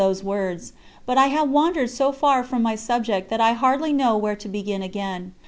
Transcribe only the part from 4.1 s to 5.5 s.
where to begin again.